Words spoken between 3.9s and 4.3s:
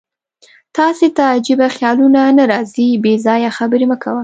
مه کوه.